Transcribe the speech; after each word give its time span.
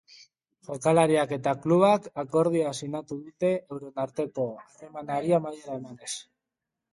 Jokalariak 0.67 1.33
eta 1.35 1.51
klubak 1.65 2.07
akordioa 2.23 2.71
sinatu 2.85 3.19
dute 3.27 3.51
euren 3.77 4.01
arteko 4.05 4.47
harremanari 4.63 5.37
amaiera 5.41 5.77
emanez. 5.83 6.11